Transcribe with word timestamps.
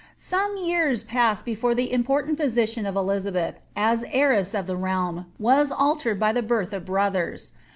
Some 0.15 0.57
years 0.57 1.03
passed 1.03 1.45
before 1.45 1.75
the 1.75 1.93
important 1.93 2.35
position 2.39 2.87
of 2.87 2.95
Elizabeth, 2.95 3.57
as 3.75 4.03
heiress 4.11 4.55
of 4.55 4.65
the 4.65 4.75
realm, 4.75 5.27
was 5.37 5.71
altered 5.71 6.19
by 6.19 6.31
the 6.31 6.41
birth 6.41 6.73
of 6.73 6.85
brothers. 6.85 7.51